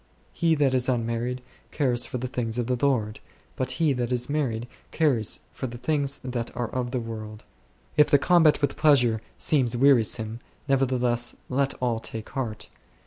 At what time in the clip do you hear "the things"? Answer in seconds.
2.17-2.57, 5.67-6.17